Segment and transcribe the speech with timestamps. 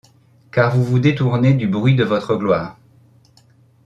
[0.51, 2.75] Car vous vous détournez du bruit de votre gloire